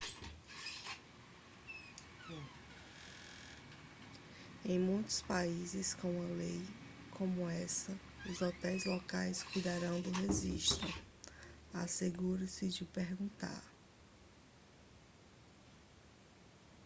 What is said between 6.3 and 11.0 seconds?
lei como essa os hotéis locais cuidarão do registro